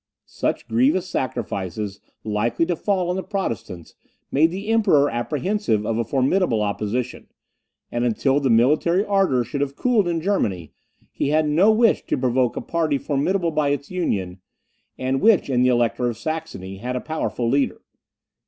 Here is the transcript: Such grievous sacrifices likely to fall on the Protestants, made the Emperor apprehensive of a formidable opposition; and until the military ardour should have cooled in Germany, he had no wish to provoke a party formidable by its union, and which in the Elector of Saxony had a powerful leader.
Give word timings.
Such 0.25 0.67
grievous 0.67 1.07
sacrifices 1.07 1.99
likely 2.23 2.65
to 2.65 2.75
fall 2.75 3.11
on 3.11 3.15
the 3.15 3.21
Protestants, 3.21 3.93
made 4.31 4.49
the 4.49 4.69
Emperor 4.69 5.11
apprehensive 5.11 5.85
of 5.85 5.99
a 5.99 6.03
formidable 6.03 6.63
opposition; 6.63 7.27
and 7.91 8.03
until 8.03 8.39
the 8.39 8.49
military 8.49 9.05
ardour 9.05 9.43
should 9.43 9.61
have 9.61 9.75
cooled 9.75 10.07
in 10.07 10.19
Germany, 10.19 10.73
he 11.11 11.29
had 11.29 11.47
no 11.47 11.71
wish 11.71 12.03
to 12.07 12.17
provoke 12.17 12.55
a 12.55 12.61
party 12.61 12.97
formidable 12.97 13.51
by 13.51 13.69
its 13.69 13.91
union, 13.91 14.41
and 14.97 15.21
which 15.21 15.51
in 15.51 15.61
the 15.61 15.69
Elector 15.69 16.09
of 16.09 16.17
Saxony 16.17 16.77
had 16.77 16.95
a 16.95 16.99
powerful 16.99 17.47
leader. 17.47 17.81